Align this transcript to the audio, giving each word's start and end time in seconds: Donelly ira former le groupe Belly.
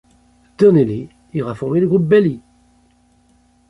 Donelly 0.57 1.09
ira 1.31 1.53
former 1.53 1.79
le 1.79 1.87
groupe 1.87 2.07
Belly. 2.07 2.41